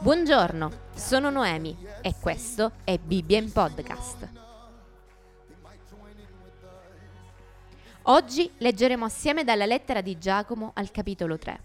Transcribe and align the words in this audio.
Buongiorno, 0.00 0.70
sono 0.94 1.28
Noemi 1.28 1.76
e 2.02 2.14
questo 2.20 2.70
è 2.84 2.96
Bibbia 2.98 3.36
in 3.36 3.50
Podcast. 3.50 4.30
Oggi 8.02 8.48
leggeremo 8.58 9.04
assieme 9.04 9.42
dalla 9.42 9.66
lettera 9.66 10.00
di 10.00 10.16
Giacomo 10.16 10.70
al 10.74 10.92
capitolo 10.92 11.36
3. 11.36 11.60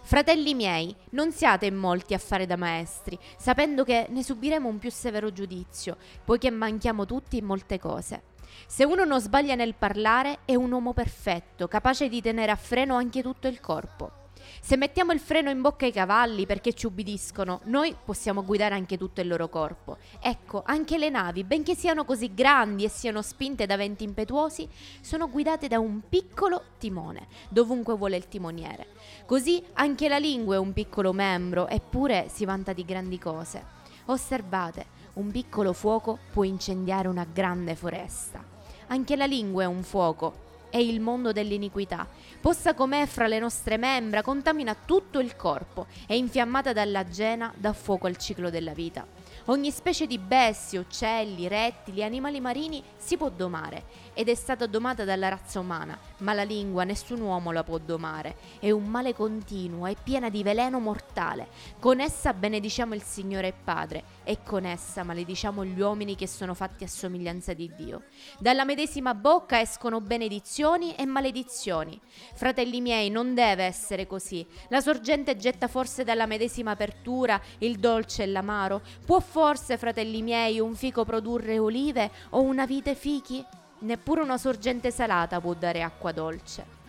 Fratelli 0.00 0.54
miei, 0.54 0.96
non 1.10 1.30
siate 1.30 1.66
in 1.66 1.76
molti 1.76 2.14
a 2.14 2.18
fare 2.18 2.46
da 2.46 2.56
maestri, 2.56 3.18
sapendo 3.36 3.84
che 3.84 4.06
ne 4.08 4.22
subiremo 4.24 4.66
un 4.66 4.78
più 4.78 4.90
severo 4.90 5.30
giudizio, 5.30 5.98
poiché 6.24 6.50
manchiamo 6.50 7.04
tutti 7.04 7.36
in 7.36 7.44
molte 7.44 7.78
cose. 7.78 8.22
Se 8.66 8.82
uno 8.84 9.04
non 9.04 9.20
sbaglia 9.20 9.54
nel 9.56 9.74
parlare, 9.74 10.38
è 10.46 10.54
un 10.54 10.72
uomo 10.72 10.94
perfetto, 10.94 11.68
capace 11.68 12.08
di 12.08 12.22
tenere 12.22 12.50
a 12.50 12.56
freno 12.56 12.96
anche 12.96 13.20
tutto 13.20 13.46
il 13.46 13.60
corpo. 13.60 14.23
Se 14.60 14.76
mettiamo 14.76 15.12
il 15.12 15.20
freno 15.20 15.50
in 15.50 15.60
bocca 15.60 15.84
ai 15.84 15.92
cavalli 15.92 16.46
perché 16.46 16.72
ci 16.72 16.86
ubbidiscono, 16.86 17.60
noi 17.64 17.94
possiamo 18.04 18.44
guidare 18.44 18.74
anche 18.74 18.96
tutto 18.96 19.20
il 19.20 19.28
loro 19.28 19.48
corpo. 19.48 19.98
Ecco, 20.20 20.62
anche 20.64 20.98
le 20.98 21.10
navi, 21.10 21.44
benché 21.44 21.74
siano 21.74 22.04
così 22.04 22.32
grandi 22.34 22.84
e 22.84 22.88
siano 22.88 23.22
spinte 23.22 23.66
da 23.66 23.76
venti 23.76 24.04
impetuosi, 24.04 24.68
sono 25.00 25.28
guidate 25.28 25.68
da 25.68 25.78
un 25.78 26.00
piccolo 26.08 26.62
timone, 26.78 27.26
dovunque 27.48 27.94
vuole 27.94 28.16
il 28.16 28.28
timoniere. 28.28 28.86
Così 29.26 29.62
anche 29.74 30.08
la 30.08 30.18
lingua 30.18 30.56
è 30.56 30.58
un 30.58 30.72
piccolo 30.72 31.12
membro, 31.12 31.68
eppure 31.68 32.26
si 32.28 32.44
vanta 32.44 32.72
di 32.72 32.84
grandi 32.84 33.18
cose. 33.18 33.64
Osservate, 34.06 34.86
un 35.14 35.30
piccolo 35.30 35.72
fuoco 35.72 36.18
può 36.32 36.42
incendiare 36.42 37.08
una 37.08 37.26
grande 37.30 37.74
foresta. 37.74 38.44
Anche 38.88 39.16
la 39.16 39.26
lingua 39.26 39.62
è 39.62 39.66
un 39.66 39.82
fuoco, 39.82 40.34
è 40.74 40.78
il 40.78 40.98
mondo 40.98 41.30
dell'iniquità. 41.30 42.04
Posta 42.40 42.74
com'è 42.74 43.06
fra 43.06 43.28
le 43.28 43.38
nostre 43.38 43.76
membra, 43.76 44.22
contamina 44.22 44.74
tutto 44.74 45.20
il 45.20 45.36
corpo, 45.36 45.86
è 46.04 46.14
infiammata 46.14 46.72
dalla 46.72 47.08
gena, 47.08 47.54
dà 47.56 47.72
fuoco 47.72 48.08
al 48.08 48.16
ciclo 48.16 48.50
della 48.50 48.72
vita. 48.72 49.06
Ogni 49.48 49.70
specie 49.70 50.06
di 50.06 50.18
bestie, 50.18 50.80
uccelli, 50.80 51.46
rettili, 51.46 52.02
animali 52.02 52.40
marini 52.40 52.82
si 52.96 53.16
può 53.16 53.28
domare 53.28 53.84
ed 54.14 54.28
è 54.28 54.34
stata 54.34 54.66
domata 54.66 55.04
dalla 55.04 55.28
razza 55.28 55.60
umana, 55.60 55.96
ma 56.18 56.32
la 56.32 56.42
lingua 56.42 56.82
nessun 56.82 57.20
uomo 57.20 57.52
la 57.52 57.62
può 57.62 57.78
domare. 57.78 58.36
È 58.58 58.70
un 58.70 58.86
male 58.86 59.14
continuo, 59.14 59.86
è 59.86 59.94
piena 60.02 60.28
di 60.28 60.42
veleno 60.42 60.80
mortale. 60.80 61.48
Con 61.78 62.00
essa 62.00 62.32
benediciamo 62.32 62.94
il 62.94 63.02
Signore 63.02 63.48
e 63.48 63.54
Padre 63.62 64.02
e 64.24 64.38
con 64.42 64.64
essa 64.64 65.04
malediciamo 65.04 65.64
gli 65.64 65.78
uomini 65.78 66.16
che 66.16 66.26
sono 66.26 66.54
fatti 66.54 66.82
a 66.82 66.88
somiglianza 66.88 67.52
di 67.52 67.70
Dio. 67.76 68.04
Dalla 68.38 68.64
medesima 68.64 69.14
bocca 69.14 69.60
escono 69.60 70.00
benedizioni 70.00 70.62
e 70.96 71.04
maledizioni. 71.04 72.00
Fratelli 72.34 72.80
miei, 72.80 73.10
non 73.10 73.34
deve 73.34 73.64
essere 73.64 74.06
così. 74.06 74.46
La 74.68 74.80
sorgente 74.80 75.36
getta 75.36 75.68
forse 75.68 76.04
dalla 76.04 76.24
medesima 76.24 76.70
apertura 76.70 77.38
il 77.58 77.78
dolce 77.78 78.22
e 78.22 78.26
l'amaro. 78.26 78.80
Può 79.04 79.20
forse, 79.20 79.76
fratelli 79.76 80.22
miei, 80.22 80.60
un 80.60 80.74
fico 80.74 81.04
produrre 81.04 81.58
olive 81.58 82.10
o 82.30 82.40
una 82.40 82.64
vite 82.64 82.94
fichi? 82.94 83.44
Neppure 83.80 84.22
una 84.22 84.38
sorgente 84.38 84.90
salata 84.90 85.38
può 85.38 85.52
dare 85.52 85.82
acqua 85.82 86.12
dolce. 86.12 86.83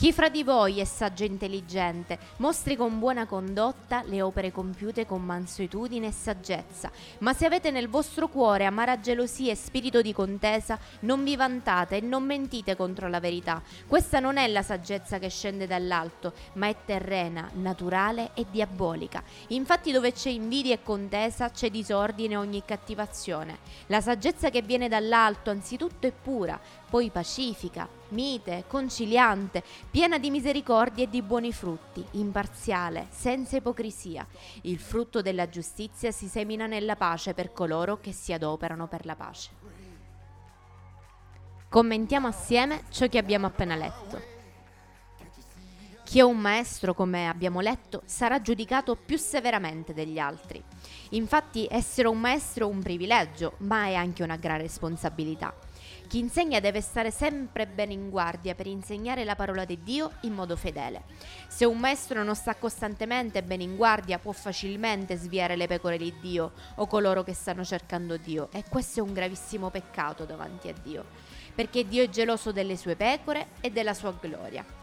Chi 0.00 0.14
fra 0.14 0.30
di 0.30 0.42
voi 0.42 0.80
è 0.80 0.86
saggio 0.86 1.24
e 1.24 1.26
intelligente, 1.26 2.18
mostri 2.38 2.74
con 2.74 2.98
buona 2.98 3.26
condotta 3.26 4.02
le 4.06 4.22
opere 4.22 4.50
compiute 4.50 5.04
con 5.04 5.22
mansuetudine 5.22 6.06
e 6.06 6.10
saggezza. 6.10 6.90
Ma 7.18 7.34
se 7.34 7.44
avete 7.44 7.70
nel 7.70 7.90
vostro 7.90 8.28
cuore 8.28 8.64
amara 8.64 8.98
gelosia 8.98 9.52
e 9.52 9.56
spirito 9.56 10.00
di 10.00 10.14
contesa, 10.14 10.78
non 11.00 11.22
vi 11.22 11.36
vantate 11.36 11.98
e 11.98 12.00
non 12.00 12.24
mentite 12.24 12.76
contro 12.76 13.08
la 13.08 13.20
verità. 13.20 13.62
Questa 13.86 14.20
non 14.20 14.38
è 14.38 14.48
la 14.48 14.62
saggezza 14.62 15.18
che 15.18 15.28
scende 15.28 15.66
dall'alto, 15.66 16.32
ma 16.54 16.68
è 16.68 16.76
terrena, 16.86 17.50
naturale 17.56 18.30
e 18.32 18.46
diabolica. 18.50 19.22
Infatti 19.48 19.92
dove 19.92 20.12
c'è 20.12 20.30
invidia 20.30 20.72
e 20.72 20.82
contesa 20.82 21.50
c'è 21.50 21.68
disordine 21.68 22.32
e 22.32 22.38
ogni 22.38 22.62
cattivazione. 22.64 23.58
La 23.88 24.00
saggezza 24.00 24.48
che 24.48 24.62
viene 24.62 24.88
dall'alto 24.88 25.50
anzitutto 25.50 26.06
è 26.06 26.12
pura, 26.12 26.58
poi 26.88 27.10
pacifica, 27.10 27.99
mite, 28.10 28.64
conciliante, 28.66 29.62
piena 29.90 30.18
di 30.18 30.30
misericordia 30.30 31.04
e 31.04 31.08
di 31.08 31.22
buoni 31.22 31.52
frutti, 31.52 32.04
imparziale, 32.12 33.08
senza 33.10 33.56
ipocrisia. 33.56 34.26
Il 34.62 34.78
frutto 34.78 35.22
della 35.22 35.48
giustizia 35.48 36.10
si 36.10 36.28
semina 36.28 36.66
nella 36.66 36.96
pace 36.96 37.34
per 37.34 37.52
coloro 37.52 37.98
che 38.00 38.12
si 38.12 38.32
adoperano 38.32 38.86
per 38.86 39.04
la 39.06 39.16
pace. 39.16 39.50
Commentiamo 41.68 42.26
assieme 42.26 42.82
ciò 42.90 43.06
che 43.08 43.18
abbiamo 43.18 43.46
appena 43.46 43.76
letto. 43.76 44.39
Chi 46.10 46.18
è 46.18 46.22
un 46.22 46.38
maestro, 46.38 46.92
come 46.92 47.28
abbiamo 47.28 47.60
letto, 47.60 48.02
sarà 48.04 48.42
giudicato 48.42 48.96
più 48.96 49.16
severamente 49.16 49.94
degli 49.94 50.18
altri. 50.18 50.60
Infatti 51.10 51.68
essere 51.70 52.08
un 52.08 52.18
maestro 52.18 52.66
è 52.66 52.68
un 52.68 52.82
privilegio, 52.82 53.52
ma 53.58 53.84
è 53.84 53.94
anche 53.94 54.24
una 54.24 54.34
gran 54.34 54.58
responsabilità. 54.58 55.54
Chi 56.08 56.18
insegna 56.18 56.58
deve 56.58 56.80
stare 56.80 57.12
sempre 57.12 57.68
bene 57.68 57.92
in 57.92 58.10
guardia 58.10 58.56
per 58.56 58.66
insegnare 58.66 59.22
la 59.22 59.36
parola 59.36 59.64
di 59.64 59.78
Dio 59.84 60.10
in 60.22 60.32
modo 60.32 60.56
fedele. 60.56 61.04
Se 61.46 61.64
un 61.64 61.78
maestro 61.78 62.24
non 62.24 62.34
sta 62.34 62.56
costantemente 62.56 63.44
bene 63.44 63.62
in 63.62 63.76
guardia 63.76 64.18
può 64.18 64.32
facilmente 64.32 65.14
sviare 65.14 65.54
le 65.54 65.68
pecore 65.68 65.96
di 65.96 66.12
Dio 66.20 66.54
o 66.74 66.88
coloro 66.88 67.22
che 67.22 67.34
stanno 67.34 67.62
cercando 67.62 68.16
Dio 68.16 68.48
e 68.50 68.64
questo 68.68 68.98
è 68.98 69.02
un 69.04 69.12
gravissimo 69.12 69.70
peccato 69.70 70.24
davanti 70.24 70.66
a 70.66 70.74
Dio, 70.82 71.04
perché 71.54 71.86
Dio 71.86 72.02
è 72.02 72.08
geloso 72.08 72.50
delle 72.50 72.76
sue 72.76 72.96
pecore 72.96 73.50
e 73.60 73.70
della 73.70 73.94
sua 73.94 74.12
gloria. 74.20 74.79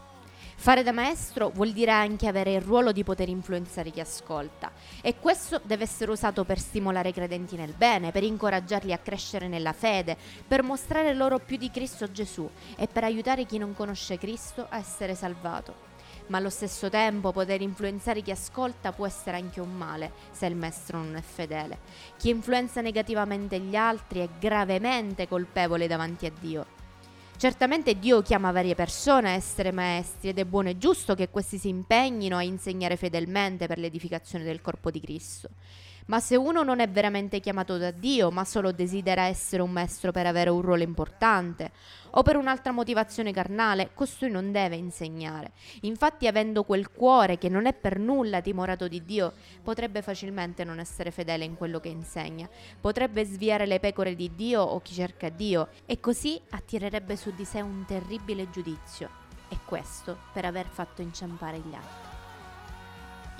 Fare 0.60 0.82
da 0.82 0.90
maestro 0.90 1.50
vuol 1.50 1.70
dire 1.70 1.92
anche 1.92 2.26
avere 2.26 2.52
il 2.52 2.60
ruolo 2.60 2.90
di 2.90 3.04
poter 3.04 3.28
influenzare 3.28 3.92
chi 3.92 4.00
ascolta 4.00 4.72
e 5.00 5.14
questo 5.16 5.60
deve 5.62 5.84
essere 5.84 6.10
usato 6.10 6.42
per 6.42 6.58
stimolare 6.58 7.10
i 7.10 7.12
credenti 7.12 7.54
nel 7.54 7.74
bene, 7.74 8.10
per 8.10 8.24
incoraggiarli 8.24 8.92
a 8.92 8.98
crescere 8.98 9.46
nella 9.46 9.72
fede, 9.72 10.16
per 10.48 10.64
mostrare 10.64 11.14
loro 11.14 11.38
più 11.38 11.58
di 11.58 11.70
Cristo 11.70 12.10
Gesù 12.10 12.50
e 12.76 12.88
per 12.88 13.04
aiutare 13.04 13.46
chi 13.46 13.56
non 13.56 13.72
conosce 13.72 14.18
Cristo 14.18 14.66
a 14.68 14.78
essere 14.78 15.14
salvato. 15.14 15.86
Ma 16.26 16.38
allo 16.38 16.50
stesso 16.50 16.90
tempo 16.90 17.30
poter 17.30 17.60
influenzare 17.60 18.20
chi 18.20 18.32
ascolta 18.32 18.90
può 18.90 19.06
essere 19.06 19.36
anche 19.36 19.60
un 19.60 19.72
male 19.72 20.10
se 20.32 20.46
il 20.46 20.56
maestro 20.56 20.98
non 20.98 21.14
è 21.14 21.22
fedele. 21.22 21.78
Chi 22.16 22.30
influenza 22.30 22.80
negativamente 22.80 23.60
gli 23.60 23.76
altri 23.76 24.20
è 24.20 24.28
gravemente 24.40 25.28
colpevole 25.28 25.86
davanti 25.86 26.26
a 26.26 26.32
Dio 26.36 26.77
Certamente 27.38 27.96
Dio 28.00 28.20
chiama 28.20 28.50
varie 28.50 28.74
persone 28.74 29.28
a 29.28 29.34
essere 29.34 29.70
maestri 29.70 30.30
ed 30.30 30.40
è 30.40 30.44
buono 30.44 30.70
e 30.70 30.76
giusto 30.76 31.14
che 31.14 31.28
questi 31.28 31.56
si 31.56 31.68
impegnino 31.68 32.36
a 32.36 32.42
insegnare 32.42 32.96
fedelmente 32.96 33.68
per 33.68 33.78
l'edificazione 33.78 34.42
del 34.42 34.60
corpo 34.60 34.90
di 34.90 34.98
Cristo. 34.98 35.48
Ma 36.08 36.20
se 36.20 36.36
uno 36.36 36.62
non 36.62 36.80
è 36.80 36.88
veramente 36.88 37.38
chiamato 37.38 37.76
da 37.76 37.90
Dio, 37.90 38.30
ma 38.30 38.44
solo 38.46 38.72
desidera 38.72 39.24
essere 39.24 39.60
un 39.60 39.70
maestro 39.70 40.10
per 40.10 40.24
avere 40.24 40.48
un 40.48 40.62
ruolo 40.62 40.82
importante, 40.82 41.70
o 42.12 42.22
per 42.22 42.36
un'altra 42.36 42.72
motivazione 42.72 43.30
carnale, 43.30 43.90
costui 43.92 44.30
non 44.30 44.50
deve 44.50 44.76
insegnare. 44.76 45.52
Infatti, 45.82 46.26
avendo 46.26 46.64
quel 46.64 46.90
cuore 46.90 47.36
che 47.36 47.50
non 47.50 47.66
è 47.66 47.74
per 47.74 47.98
nulla 47.98 48.40
timorato 48.40 48.88
di 48.88 49.04
Dio, 49.04 49.34
potrebbe 49.62 50.00
facilmente 50.00 50.64
non 50.64 50.78
essere 50.78 51.10
fedele 51.10 51.44
in 51.44 51.56
quello 51.56 51.78
che 51.78 51.88
insegna, 51.88 52.48
potrebbe 52.80 53.26
sviare 53.26 53.66
le 53.66 53.78
pecore 53.78 54.14
di 54.14 54.34
Dio 54.34 54.62
o 54.62 54.80
chi 54.80 54.94
cerca 54.94 55.28
Dio, 55.28 55.68
e 55.84 56.00
così 56.00 56.40
attirerebbe 56.50 57.16
su 57.16 57.34
di 57.34 57.44
sé 57.44 57.60
un 57.60 57.84
terribile 57.86 58.48
giudizio. 58.48 59.10
E 59.50 59.58
questo 59.66 60.16
per 60.32 60.46
aver 60.46 60.66
fatto 60.66 61.02
inciampare 61.02 61.58
gli 61.58 61.74
altri. 61.74 62.17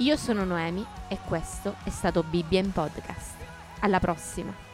Io 0.00 0.16
sono 0.16 0.44
Noemi 0.44 0.86
e 1.08 1.18
questo 1.26 1.74
è 1.82 1.90
stato 1.90 2.22
Bibbia 2.22 2.60
in 2.60 2.70
Podcast. 2.70 3.34
Alla 3.80 3.98
prossima! 3.98 4.67